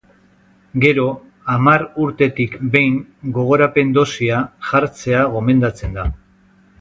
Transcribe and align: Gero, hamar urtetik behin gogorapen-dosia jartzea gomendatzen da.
Gero, 0.83 1.03
hamar 1.55 1.83
urtetik 2.05 2.55
behin 2.75 2.97
gogorapen-dosia 3.37 4.39
jartzea 4.71 5.21
gomendatzen 5.39 5.95
da. 5.99 6.07